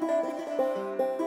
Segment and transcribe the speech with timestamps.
[0.00, 1.17] なるほど。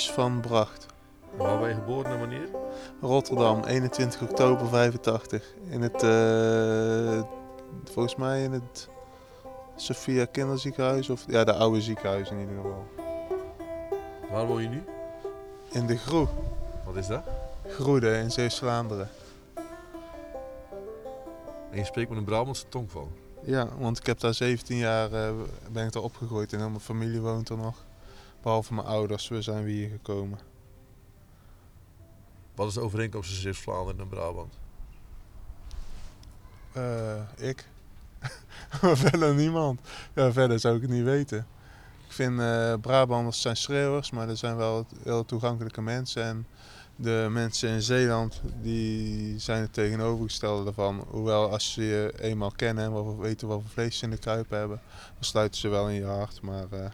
[0.00, 0.86] Van Bracht.
[1.36, 2.48] Waar ben je geboren en wanneer?
[3.00, 5.54] Rotterdam, 21 oktober 85.
[5.68, 7.22] In het, eh,
[7.84, 8.88] volgens mij in het
[9.76, 11.10] Sophia Kinderziekenhuis.
[11.10, 12.86] Of ja, de oude ziekenhuis in ieder geval.
[14.30, 14.84] Waar woon je nu?
[15.70, 16.26] In de Groe.
[16.84, 17.22] Wat is dat?
[17.66, 19.08] Groede in Zeeuws-Vlaanderen.
[21.70, 23.12] En je spreekt met een Brabantse tongval.
[23.44, 25.30] Ja, want ik heb daar 17 jaar eh,
[25.72, 27.84] ben ik daar opgegroeid en heel mijn familie woont er nog.
[28.42, 30.38] Behalve mijn ouders, we zijn weer hier gekomen.
[32.54, 34.58] Wat is de overeenkomst tussen Zeeuws-Vlaanderen en Brabant?
[36.72, 37.68] Eh, ik.
[39.04, 39.80] verder niemand.
[40.14, 41.46] Ja, verder zou ik het niet weten.
[42.06, 46.22] Ik vind eh Brabanders zijn schreeuwers, maar er zijn wel heel toegankelijke mensen.
[46.22, 46.46] En
[46.96, 51.06] de mensen in Zeeland die zijn het tegenovergestelde ervan.
[51.10, 54.50] Hoewel als ze je eenmaal kennen en weten wat voor vlees ze in de kuip
[54.50, 54.80] hebben,
[55.14, 56.42] dan sluiten ze wel in je hart.
[56.42, 56.90] Maar eh,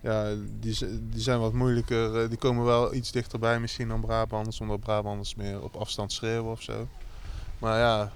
[0.00, 0.76] ja, die,
[1.08, 2.22] die zijn wat moeilijker.
[2.22, 6.50] eh, die komen wel iets dichterbij misschien dan Brabanders, omdat Brabanders meer op afstand schreeuwen
[6.52, 6.88] of zo.
[7.58, 8.12] Maar ja,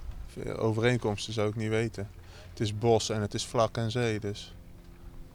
[0.57, 2.09] overeenkomsten zou ik niet weten.
[2.51, 4.55] Het is bos en het is vlak en zee, dus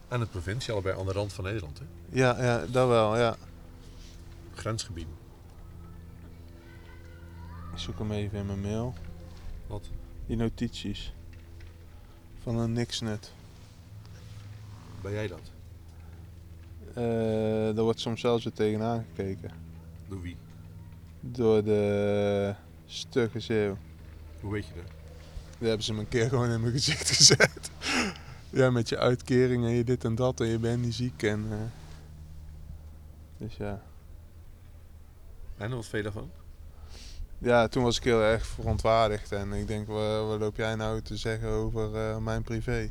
[0.08, 1.80] En het provincie, allebei aan de rand van Nederland.
[1.80, 1.86] Hè?
[2.20, 3.36] ja, ja dat wel, ja.
[4.56, 5.08] Grensgebied.
[7.74, 8.94] Ik zoek hem even in mijn mail.
[9.68, 9.90] Wat?
[10.28, 11.14] Die notities.
[12.44, 13.32] Van een niksnut.
[15.02, 15.52] Ben jij dat?
[16.96, 19.52] Eh daar wordt soms zelfs weer tegenaan gekeken.
[20.08, 20.38] Door wie?
[21.20, 22.54] Door de
[22.86, 23.78] stugge zeeuw.
[24.42, 24.92] Hoe weet je dat?
[25.58, 27.72] Die hebben ze me een keer gewoon in mijn gezicht gezet.
[28.50, 31.46] ja, met je uitkering en je dit en dat en je bent niet ziek en...
[31.52, 31.58] eh,
[33.38, 33.82] Dus ja.
[35.58, 36.30] En wat vind je daarvan?
[37.38, 41.02] Ja, toen was ik heel erg verontwaardigd en ik denk, wa- wat loop jij nou
[41.02, 42.90] te zeggen over eh, mijn privé?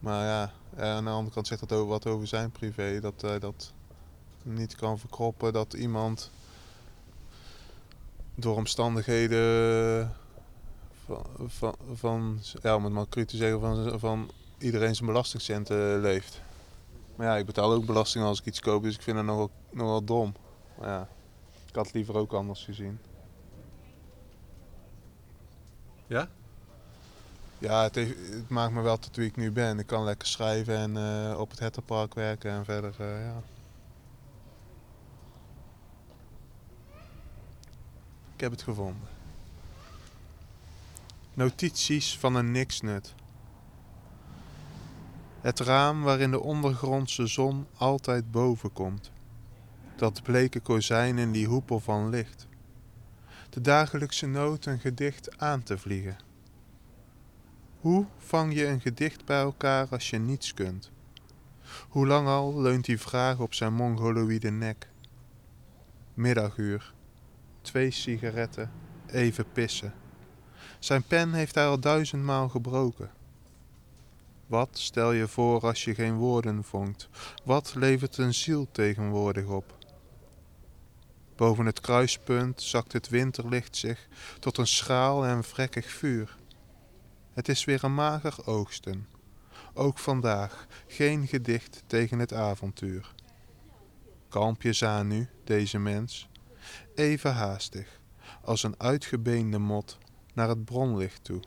[0.00, 3.20] Maar ja, eh, aan de andere kant zegt dat ook wat over zijn privé, dat
[3.20, 3.72] hij dat
[4.42, 6.30] niet kan verkroppen, dat iemand
[8.34, 10.12] door omstandigheden
[11.04, 16.00] van, van, van ja, om het maar cru te zeggen, van, van iedereen zijn belastingcenten
[16.00, 16.40] leeft.
[17.16, 19.50] Maar ja, ik betaal ook belasting als ik iets koop, dus ik vind het nogal,
[19.70, 20.34] nogal dom.
[20.78, 21.08] Maar ja.
[21.68, 22.98] Ik had het liever ook anders gezien.
[26.06, 26.28] Ja?
[27.64, 28.14] Ja, het,
[28.48, 29.78] maakt me wel tot wie ik nu ben.
[29.78, 33.42] Ik kan lekker schrijven en eh, op het Hetterpark werken en verder, eh, ja.
[38.34, 39.08] Ik heb het gevonden.
[41.34, 43.14] Notities van een niksnut.
[45.40, 49.10] Het raam waarin de ondergrondse zon altijd boven komt.
[49.96, 52.46] Dat bleke kozijn in die hoepel van licht.
[53.50, 56.32] De dagelijkse nood een gedicht aan te vliegen.
[57.84, 60.90] Hoe vang je een gedicht bij elkaar als je niets kunt?
[61.88, 64.88] Hoe lang al leunt die vraag op zijn mongoloïde nek?
[66.14, 66.92] Middaguur.
[67.62, 68.70] Twee sigaretten.
[69.06, 69.94] Even pissen.
[70.78, 73.10] Zijn pen heeft hij al duizendmaal gebroken.
[74.46, 77.08] Wat stel je voor als je geen woorden vonkt?
[77.44, 79.78] Wat levert een ziel tegenwoordig op?
[81.36, 84.08] Boven het kruispunt zakt het winterlicht zich
[84.38, 86.36] tot een schraal en vrekkig vuur.
[87.34, 89.08] Het is weer een mager oogsten.
[89.72, 93.14] Ook vandaag geen gedicht tegen het avontuur.
[94.28, 96.28] Kalmpjes aan nu, deze mens,
[96.94, 98.00] even haastig,
[98.42, 99.98] als een uitgebeende mot
[100.34, 101.42] naar het bronlicht toe.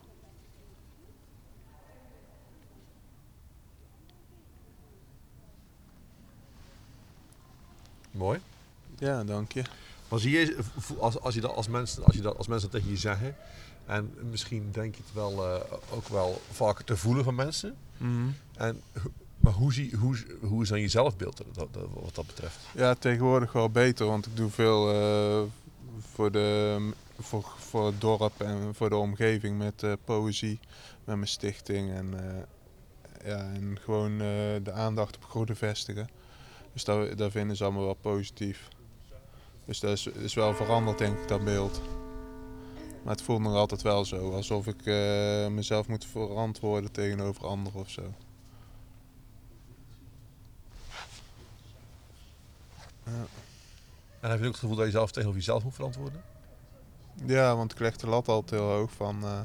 [8.12, 8.40] Mooi.
[8.98, 9.63] Ja, dank je.
[10.09, 10.57] Maar zie je,
[11.00, 13.36] als, als, je dat als, mensen, als, je dat, als mensen dat tegen je zeggen,
[13.86, 15.62] en misschien denk je het wel, eh,
[15.94, 17.75] ook wel vaker te voelen van mensen.
[17.98, 18.27] Mhm.
[18.57, 18.81] En,
[19.38, 22.57] maar hoe, zie, hoe, hoe is dan je zelfbeeld dat, dat- wat dat betreft?
[22.75, 25.42] Ja, tegenwoordig wel beter, want ik doe veel eh,
[26.13, 26.77] voor, de,
[27.19, 30.59] voor, voor het dorp en voor de omgeving met eh, poëzie,
[31.04, 34.27] met mijn stichting en, eh, ja, en gewoon eh,
[34.63, 36.09] de aandacht op goede vestigen.
[36.74, 38.68] Dus dat, dat vinden ze allemaal wel positief.
[39.68, 41.81] Dus dat is, is wel veranderd denk ik, dat beeld.
[43.04, 47.80] Maar het voelt nog altijd wel zo, alsof ik eh, mezelf moet verantwoorden tegenover anderen
[47.80, 48.14] of zo.
[54.19, 56.24] En heb je ook het gevoel dat je zelf tegenover jezelf moet verantwoorden?
[57.25, 59.40] Ja, want ik leg de lat altijd heel hoog van eh,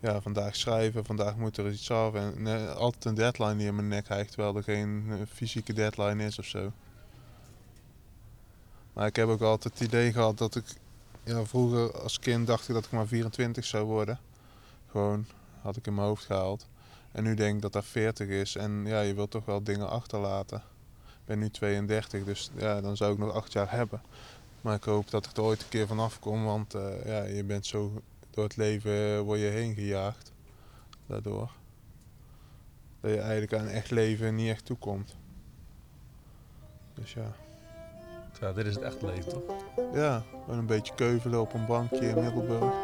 [0.00, 2.14] ja, vandaag schrijven, vandaag moet er iets af.
[2.14, 6.24] En eh, altijd een deadline die in mijn nek hijgt, terwijl er geen fysieke deadline
[6.24, 6.72] is of zo.
[8.96, 10.64] Maar ik heb ook altijd het idee gehad dat ik,
[11.24, 14.18] ja, vroeger als kind dacht ik dat ik maar 24 zou worden.
[14.90, 15.26] Gewoon,
[15.60, 16.66] had ik in mijn hoofd gehaald.
[17.12, 19.90] En nu denk ik dat dat 40 is en ja, je wilt toch wel dingen
[19.90, 20.58] achterlaten.
[21.06, 24.02] Ik ben nu 32, dus ja, dan zou ik nog acht jaar hebben.
[24.60, 27.44] Maar ik hoop dat ik er ooit een keer vanaf kom, want eh, ja, je
[27.44, 30.32] bent zo door het leven eh, word je heen gejaagd.
[31.06, 31.50] Daardoor.
[33.00, 35.16] Dat je eigenlijk aan echt leven niet echt toekomt.
[36.94, 37.34] Dus ja.
[38.40, 39.42] Ja, dit is het echte leven, toch?
[39.92, 42.74] Ja, gewoon een beetje keuvelen op een bankje in Middelburg.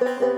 [0.00, 0.33] Een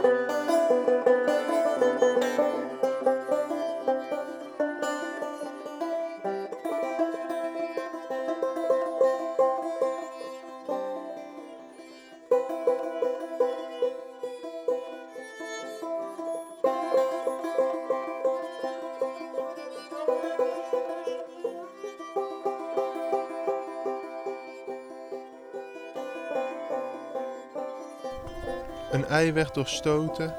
[29.26, 30.34] ei werd doorstoten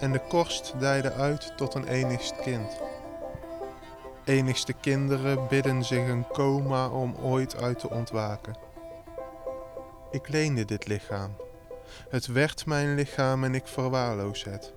[0.00, 2.80] en de korst dijde uit tot een enigst kind.
[4.24, 8.56] Enigste kinderen bidden zich een coma om ooit uit te ontwaken.
[10.10, 11.36] Ik leende dit lichaam.
[12.08, 14.72] Het werd mijn lichaam en ik verwaarloos het.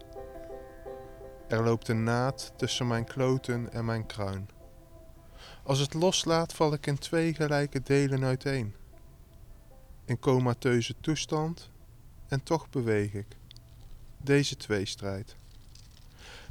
[1.47, 4.49] Er loopt een naad tussen mijn kloten en mijn kruin.
[5.63, 8.75] Als het loslaat val ik in twee gelijke delen uiteen.
[10.05, 11.69] In comateuze toestand
[12.27, 13.25] en toch beweeg ik.
[14.17, 15.35] Deze tweestrijd.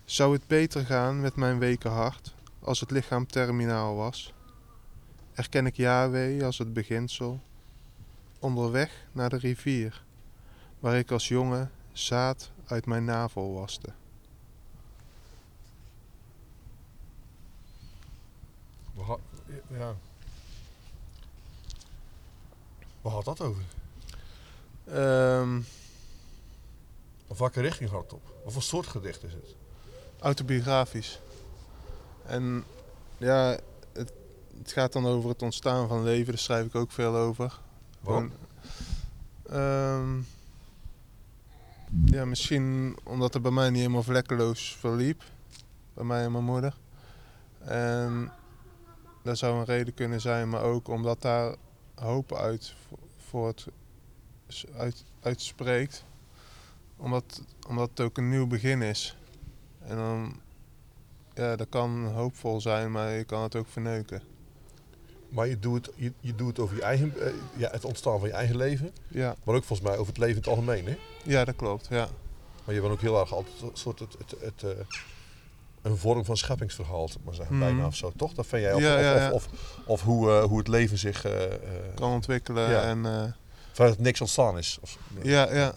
[0.05, 4.35] Zou het beter gaan met mijn weken hart als het lichaam terminaal was?
[5.35, 7.41] Erken ik Yahweh als het beginsel?
[8.39, 10.05] Onderweg naar de rivier,
[10.81, 13.93] waar ik als jongen zaad uit mijn navel waste.
[18.95, 19.19] Waar, ga-
[19.79, 19.95] ja.
[23.05, 23.63] Gaat dat over?
[24.87, 25.61] Ehm,
[27.27, 28.23] Of welke richting gaat het op?
[28.45, 29.55] Wat voor soort gedicht is het?
[30.21, 31.21] autobiografisch.
[32.27, 32.65] En
[33.19, 33.59] ja,
[33.93, 34.13] het,
[34.59, 37.59] het gaat dan over het ontstaan van leven, daar schrijf ik ook veel over.
[38.01, 38.33] Waarom?
[39.51, 40.19] Ehm,
[42.05, 45.23] ja, misschien omdat het bij mij niet helemaal vlekkeloos verliep.
[45.95, 46.77] Bij mij en mijn moeder.
[47.59, 48.33] En
[49.23, 51.55] dat zou een reden kunnen zijn, maar ook omdat daar
[51.95, 53.67] hoop uit vo- voort
[54.77, 56.05] uit, uitspreekt.
[56.97, 59.17] Omdat, omdat het ook een nieuw begin is.
[59.87, 60.41] En dan,
[61.35, 64.23] ja, dat kan hoopvol zijn, maar je kan het ook verneuken.
[65.29, 68.19] Maar je doet het, je, je doet het over je eigen, eh, ja, het ontstaan
[68.19, 68.93] van je eigen leven.
[69.09, 70.87] Ja, Maar ook volgens mij over het leven in het algemeen.
[70.87, 70.97] Hè?
[71.25, 71.87] ja dat klopt.
[71.91, 72.09] Ja.
[72.65, 74.85] Maar je bent ook heel erg altijd een soort het, het, het, eh,
[75.83, 77.65] een vorm van scheppingsverhaal, maar zeggen, Mhm.
[77.65, 78.33] bijna of zo, toch?
[78.33, 79.31] Dat vind jij of, Ja, of, ja, of, ja.
[79.33, 79.49] of,
[79.87, 81.25] of hoe, eh, hoe het leven zich
[81.95, 83.35] Kan ontwikkelen en
[83.77, 84.79] vanuit het niks ontstaan is.
[84.81, 85.75] Of, ja, ja.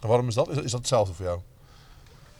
[0.00, 0.48] En waarom is dat?
[0.48, 1.40] Is, is dat hetzelfde voor jou?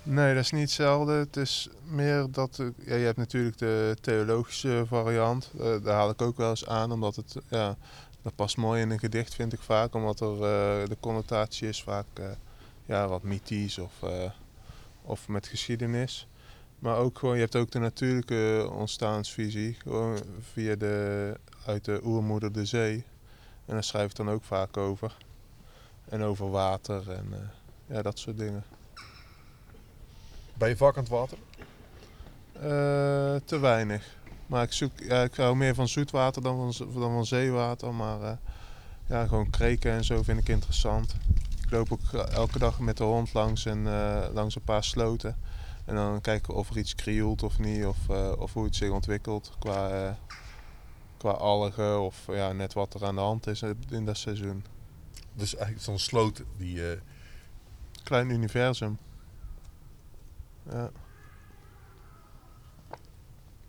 [0.03, 1.13] Nee, dat is niet hetzelfde.
[1.13, 2.57] Het is meer dat...
[2.85, 5.51] Ja, je hebt natuurlijk de theologische variant.
[5.59, 7.37] Eh, daar haal ik ook wel eens aan, omdat het...
[7.49, 7.77] Ja,
[8.23, 9.95] dat past mooi in een gedicht, vind ik vaak.
[9.95, 12.25] Omdat er eh, de connotatie is vaak eh,
[12.87, 13.93] ja, wat mythisch of,
[15.03, 16.27] of met geschiedenis.
[16.79, 19.77] Maar ook gewoon, je hebt ook de natuurlijke ontstaansvisie.
[19.83, 20.19] Gewoon
[20.53, 23.05] via de, uit de oermoeder de zee.
[23.67, 25.17] En daar schrijf ik dan ook vaak over.
[26.05, 28.65] En over water en eh, ja, dat soort dingen.
[30.55, 31.39] Ben je vaak aan het water?
[32.53, 34.17] Eh, te weinig.
[34.47, 37.95] Maar ik, zoek, ja, ik hou meer van zoetwater dan van, dan van zeewater.
[37.95, 38.33] Maar eh,
[39.07, 41.15] ja, gewoon kreken en zo vind ik interessant.
[41.65, 45.37] Ik loop ook elke dag met de hond langs, een, eh, langs een paar sloten.
[45.85, 47.87] En dan kijken of er iets krioelt of niet.
[47.87, 50.17] Of, of hoe het zich ontwikkelt qua,
[51.23, 52.01] qua algen.
[52.01, 54.65] Of ja, net wat er aan de hand is in dat seizoen.
[55.35, 56.91] Dus eigenlijk zo'n sloot die...
[56.93, 57.01] eh,
[58.03, 58.99] Klein universum.
[60.71, 60.91] Ja.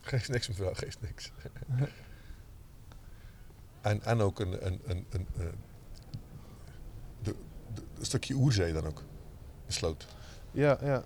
[0.02, 1.32] Geeft niks mevrouw, geeft niks.
[3.82, 5.46] en, en ook een, een, een, een, eh,
[7.22, 7.36] de,
[7.74, 9.04] de- een stukje oerzee dan ook.
[9.66, 10.08] Een sloot.
[10.52, 11.04] Ja, ja.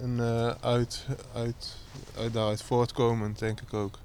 [0.00, 1.76] En eh, uit, uit,
[2.16, 3.98] uit daaruit voortkomend denk ik ook.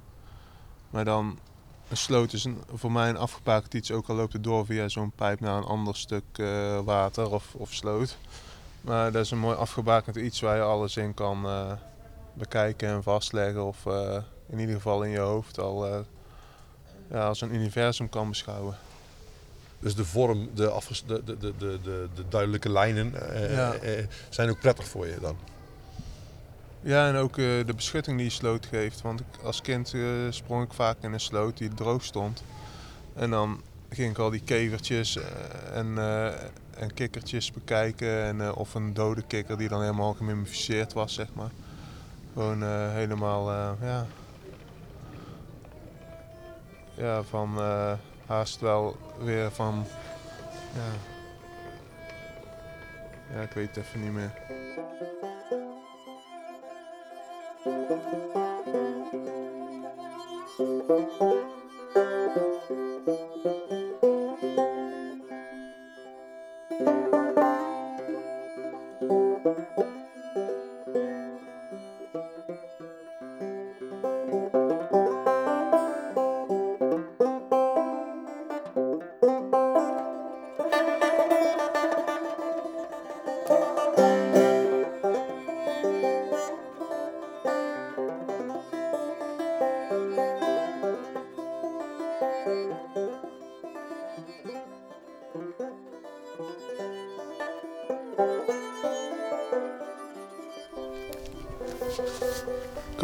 [0.89, 1.39] Maar dan,
[1.89, 4.87] een sloot is een, voor mij een afgebakend iets, ook al loopt het door via
[4.89, 8.17] zo'n pijp naar een ander stuk eh, water of, of sloot.
[8.81, 11.71] Maar dat is een mooi afgebakend iets waar je alles in kan eh,
[12.33, 13.65] bekijken en vastleggen.
[13.65, 14.17] Of eh,
[14.49, 16.05] in ieder geval in je hoofd al
[17.11, 18.77] ja, als een universum kan beschouwen.
[19.79, 23.13] Dus de vorm, de, de, de, de, de, de, de duidelijke lijnen
[23.49, 23.75] Ja.
[24.29, 25.37] zijn ook prettig voor je dan.
[26.85, 29.01] Ja, en ook eh, de beschutting die je sloot geeft.
[29.01, 32.43] Want ik, als kind eh, sprong ik vaak in een sloot die droog stond.
[33.13, 35.23] En dan ging ik al die kevertjes eh,
[35.77, 36.25] en, eh,
[36.77, 38.23] en kikkertjes bekijken.
[38.23, 41.51] En, of een dode kikker die dan helemaal gemummificeerd was, zeg maar.
[42.33, 43.51] Gewoon helemaal,
[43.81, 44.07] ja...
[46.93, 47.59] Ja, van
[48.25, 49.85] haast wel weer van...
[50.73, 51.13] Ja...
[53.33, 54.54] Ja, ik weet het even niet meer.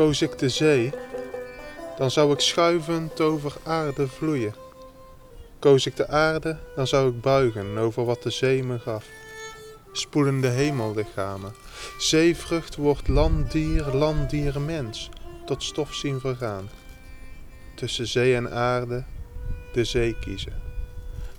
[0.02, 0.92] Koos ik de zee,
[1.98, 4.56] dan zou ik schuivend over aarde vloeien.
[5.60, 9.06] Koos ik de aarde, dan zou ik buigen over wat de zee me gaf.
[9.92, 11.54] Spoelende hemellichamen,
[11.98, 15.10] zeevrucht wordt landdier, landdier mens,
[15.46, 16.70] tot stof zien vergaan.
[17.76, 19.04] Tussen zee en aarde,
[19.74, 20.62] de zee kiezen.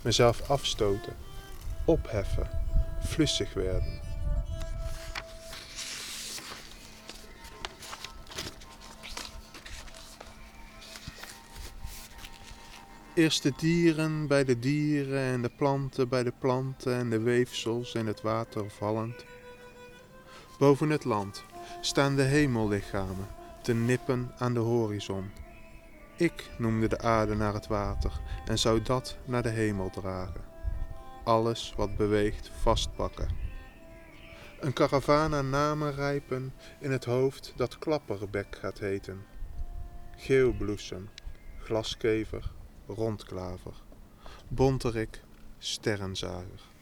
[0.01, 1.15] Mezelf afstoten,
[1.85, 2.49] opheffen,
[3.05, 4.02] flüssig werden.
[13.15, 17.93] Eerst de dieren bij de dieren en de planten bij de planten en de weefsels
[17.93, 19.25] in het water vallend.
[20.59, 21.43] Boven het land
[21.81, 23.27] staan de hemellichamen
[23.61, 25.31] te nippen aan de horizon.
[26.17, 30.43] Ik noemde de aarde naar het water en zou dat naar de hemel dragen.
[31.23, 33.29] Alles wat beweegt vastpakken.
[34.59, 39.25] Een karavaan aan namen rijpen in het hoofd dat klapperbek gaat heten.
[40.15, 41.09] Geelbloesem,
[41.59, 42.51] glaskever,
[42.87, 43.73] rondklaver,
[44.47, 45.21] bonterik,
[45.59, 46.72] sterrenzager.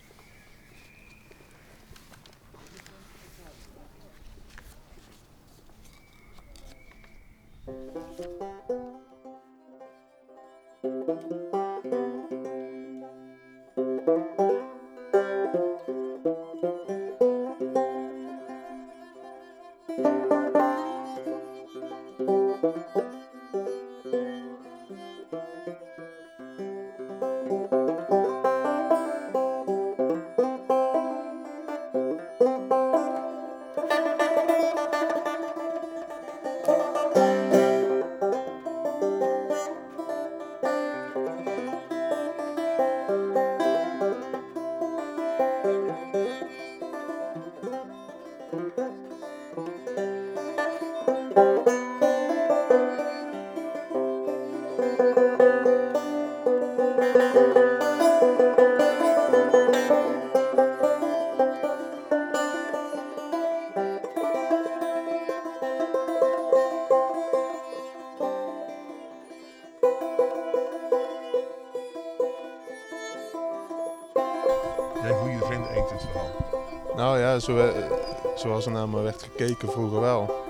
[78.41, 80.49] Zoals er naar me werd gekeken vroeger wel.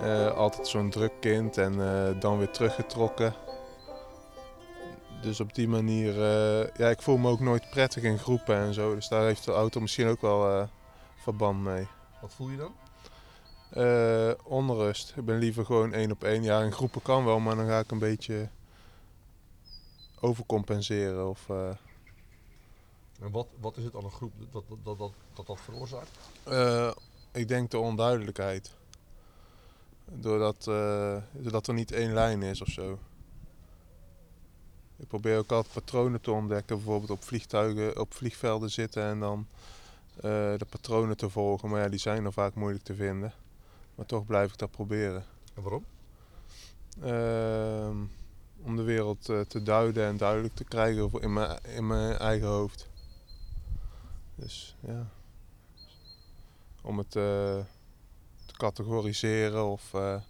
[0.00, 3.34] Eh, altijd zo'n druk kind en eh, dan weer teruggetrokken.
[5.20, 8.74] Dus op die manier, eh, ja, ik voel me ook nooit prettig in groepen en
[8.74, 8.94] zo.
[8.94, 10.68] Dus daar heeft de auto misschien ook wel
[11.16, 11.86] verband mee.
[12.20, 12.74] Wat voel je dan?
[14.44, 15.12] Onrust.
[15.16, 16.42] Ik ben liever gewoon één op één.
[16.42, 18.48] Ja, in groepen kan wel, maar dan ga ik een beetje
[20.20, 21.28] overcompenseren.
[21.28, 26.10] Of, En wat, wat is het aan een groep dat dat, dat, dat, dat, veroorzaakt?
[27.32, 28.70] Ik denk de onduidelijkheid.
[30.04, 32.98] Doordat, eh, doordat er niet één lijn is of zo.
[34.96, 36.76] Ik probeer ook altijd patronen te ontdekken.
[36.76, 39.46] Bijvoorbeeld op vliegtuigen, op vliegvelden zitten en dan
[40.16, 40.22] eh,
[40.56, 41.68] de patronen te volgen.
[41.68, 43.32] Maar ja, die zijn dan vaak moeilijk te vinden.
[43.94, 45.24] Maar toch blijf ik dat proberen.
[45.54, 45.84] En waarom?
[47.00, 47.96] Ehm,
[48.62, 52.48] om de wereld eh, te duiden en duidelijk te krijgen in mijn, in mijn eigen
[52.48, 52.88] hoofd.
[54.34, 55.10] Dus ja.
[56.82, 57.22] Om het eh,
[58.46, 60.20] te categoriseren of eh,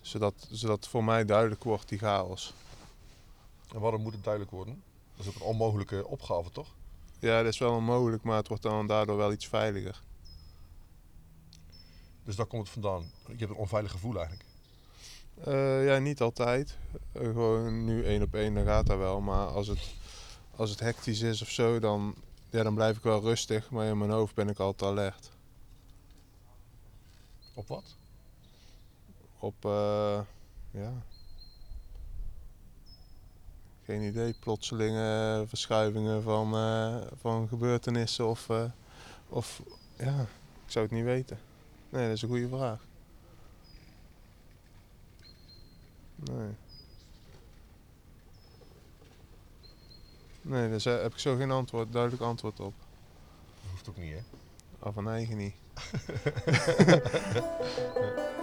[0.00, 2.54] zodat, zodat voor mij duidelijk wordt, die chaos.
[3.72, 4.82] En waarom moet het duidelijk worden?
[5.16, 6.68] Dat is ook een onmogelijke opgave, toch?
[7.18, 10.02] Ja, dat is wel onmogelijk, maar het wordt dan daardoor wel iets veiliger.
[12.24, 13.10] Dus daar komt het vandaan.
[13.26, 14.44] Je hebt een onveilig gevoel eigenlijk.
[15.44, 16.76] Eh, ja, niet altijd.
[17.14, 19.20] Gewoon nu één op één, dan gaat dat wel.
[19.20, 19.94] Maar als het,
[20.56, 22.14] als het hectisch is of zo, dan,
[22.50, 23.70] ja, dan blijf ik wel rustig.
[23.70, 25.30] Maar in mijn hoofd ben ik altijd alert.
[27.60, 27.96] Op wat?
[29.38, 30.20] Op, eh,
[30.70, 30.92] ja...
[33.84, 38.64] Geen idee, plotselinge verschuivingen van, eh, van gebeurtenissen of, eh,
[39.28, 39.62] of...
[39.96, 40.20] Ja,
[40.64, 41.38] ik zou het niet weten.
[41.88, 42.80] Nee, dat is een goede vraag.
[46.14, 46.54] Nee.
[50.42, 52.74] Nee, daar heb ik zo geen antwoord, duidelijk antwoord op.
[53.60, 54.20] Dat hoeft ook niet, hè?
[54.78, 55.54] Af van eigen niet.
[56.46, 57.40] yeah.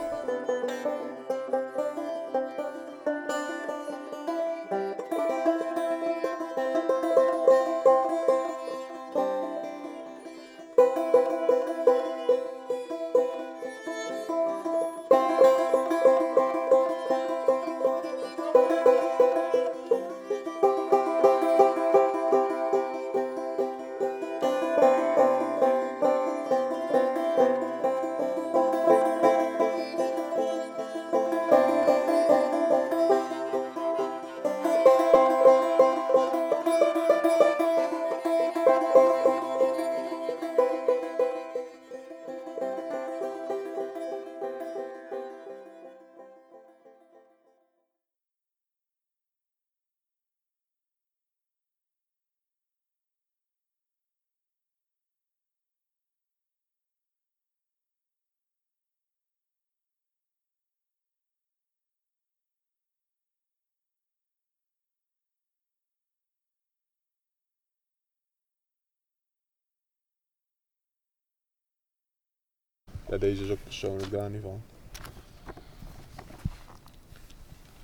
[73.10, 74.62] Ja, deze is ook persoonlijk daar niet van.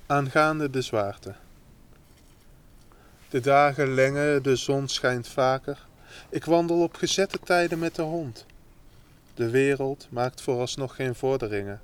[0.06, 1.34] Aangaande de zwaarte.
[3.28, 5.86] De dagen lengen, de zon schijnt vaker.
[6.28, 8.46] Ik wandel op gezette tijden met de hond.
[9.34, 11.80] De wereld maakt vooralsnog geen vorderingen.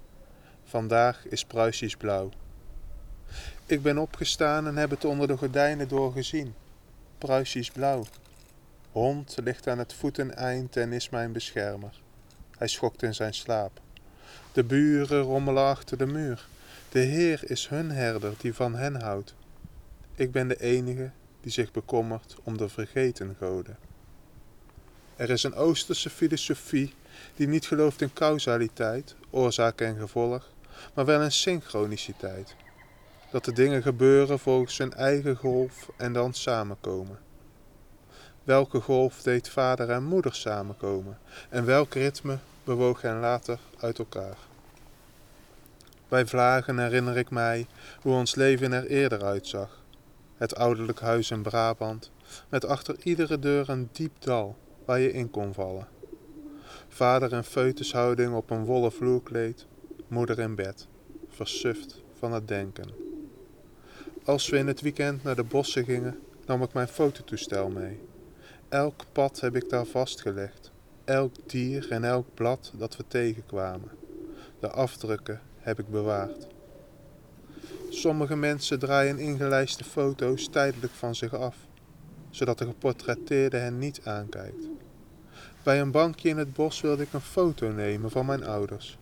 [0.64, 2.30] Vandaag is Pruisisch blauw.
[3.66, 6.54] Ik ben opgestaan en heb het onder de gordijnen doorgezien.
[7.18, 8.04] Pruisisch blauw.
[8.92, 12.00] Hond ligt aan het voeteneind en is mijn beschermer.
[12.60, 13.80] Hij schokt in zijn slaap.
[14.52, 16.48] De buren rommelen achter de muur.
[16.88, 19.34] De Heer is hun herder die van hen houdt.
[20.14, 23.78] Ik ben de enige die zich bekommert om de vergeten goden.
[25.16, 26.94] Er is een Oosterse filosofie
[27.34, 30.50] die niet gelooft in causaliteit, oorzaak en gevolg,
[30.94, 32.54] maar wel in synchroniciteit.
[33.30, 37.18] Dat de dingen gebeuren volgens hun eigen golf en dan samenkomen.
[38.44, 44.36] Welke golf deed vader en moeder samenkomen en welk ritme bewoog hen later uit elkaar?
[46.08, 47.66] Bij vlagen herinner ik mij
[48.02, 49.82] hoe ons leven er eerder uitzag.
[50.36, 52.10] Het ouderlijk huis in Brabant,
[52.48, 55.88] met achter iedere deur een diep dal waar je in kon vallen.
[56.88, 59.66] Vader in foetushouding op een wollen vloerkleed,
[60.08, 60.86] moeder in bed,
[61.28, 62.88] versuft van het denken.
[64.24, 68.00] Als we in het weekend naar de bossen gingen, nam ik mijn fototoestel mee.
[68.70, 70.70] Elk pad heb ik daar vastgelegd,
[71.04, 73.90] elk dier en elk blad dat we tegenkwamen.
[74.60, 76.46] De afdrukken heb ik bewaard.
[77.88, 81.56] Sommige mensen draaien ingelijste foto's tijdelijk van zich af,
[82.30, 84.66] zodat de geportretteerde hen niet aankijkt.
[85.62, 88.98] Bij een bankje in het bos wilde ik een foto nemen van mijn ouders.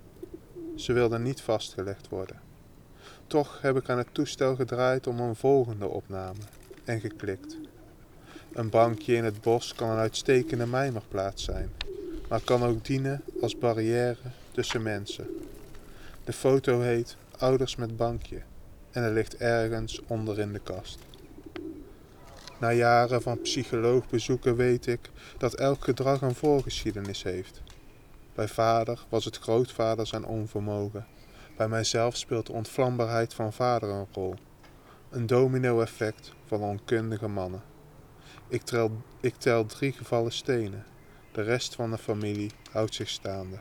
[0.76, 2.40] Ze wilden niet vastgelegd worden.
[3.26, 6.40] Toch heb ik aan het toestel gedraaid om een volgende opname
[6.84, 7.58] en geklikt.
[8.52, 11.72] Een bankje in het bos kan een uitstekende mijmerplaats zijn,
[12.28, 14.16] maar kan ook dienen als barrière
[14.50, 15.26] tussen mensen.
[16.24, 18.42] De foto heet Ouders met bankje
[18.90, 20.98] en er ligt ergens onder in de kast.
[22.60, 27.62] Na jaren van psycholoogbezoeken weet ik dat elk gedrag een voorgeschiedenis heeft.
[28.34, 31.06] Bij vader was het grootvader zijn onvermogen.
[31.56, 34.34] Bij mijzelf speelt de ontvlambaarheid van vader een rol.
[35.10, 37.62] Een domino-effect van onkundige mannen.
[38.50, 40.84] Ik tel, ik tel drie gevallen stenen.
[41.32, 43.58] De rest van de familie houdt zich staande.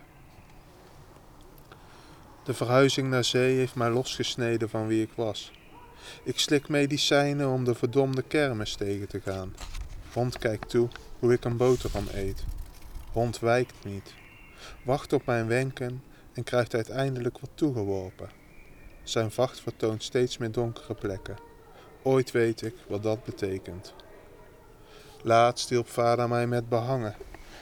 [2.44, 5.52] De verhuizing naar zee heeft mij losgesneden van wie ik was.
[6.24, 9.56] Ik slik medicijnen om de verdomde kermis tegen te gaan.
[10.14, 12.44] Hond kijkt toe hoe ik een boterham eet.
[13.12, 14.14] Hond wijkt niet.
[14.84, 18.30] Wacht op mijn wenken en krijgt uiteindelijk wat toegeworpen.
[19.04, 21.38] Zijn vacht vertoont steeds meer donkere plekken.
[22.04, 23.94] Ooit weet ik wat dat betekent.
[25.28, 27.16] Laatst hielp vader mij met behangen.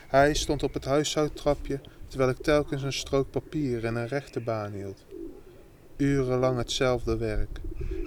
[0.08, 4.72] Hij stond op het huishoudtrapje terwijl ik telkens een strook papier in een rechte baan
[4.72, 5.06] hield.
[5.98, 7.60] Urenlang hetzelfde werk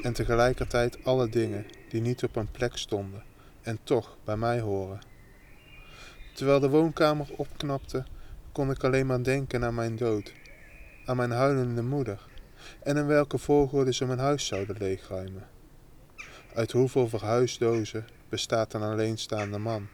[0.03, 3.23] en tegelijkertijd alle dingen die niet op een plek stonden
[3.63, 5.01] en toch bij mij horen.
[6.35, 8.05] Terwijl de woonkamer opknapte,
[8.53, 10.33] kon ik alleen maar denken aan mijn dood,
[11.05, 12.27] aan mijn huilende moeder
[12.83, 15.47] en in welke volgorde ze mijn huis zouden leegruimen.
[16.55, 19.89] Uit hoeveel verhuisdozen bestaat een alleenstaande man?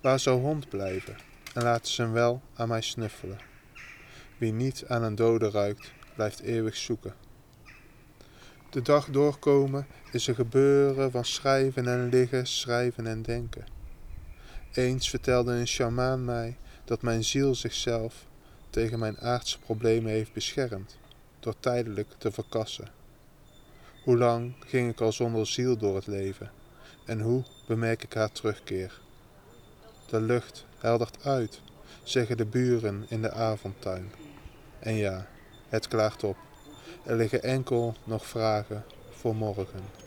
[0.00, 1.16] Waar zou hond blijven
[1.54, 3.38] en laten ze hem wel aan mij snuffelen?
[4.38, 7.14] Wie niet aan een dode ruikt, blijft eeuwig zoeken.
[8.70, 13.66] De dag doorkomen is een gebeuren van schrijven en liggen, schrijven en denken.
[14.72, 18.26] Eens vertelde een sjamaan mij dat mijn ziel zichzelf
[18.70, 20.98] tegen mijn aardse problemen heeft beschermd,
[21.40, 22.88] door tijdelijk te verkassen.
[24.04, 26.50] Hoe lang ging ik al zonder ziel door het leven
[27.04, 29.00] en hoe bemerk ik haar terugkeer?
[30.06, 31.60] De lucht heldert uit,
[32.02, 34.12] zeggen de buren in de avondtuin.
[34.78, 35.26] En ja,
[35.68, 36.36] het klaart op.
[37.04, 40.01] Er liggen enkel nog vragen voor morgen.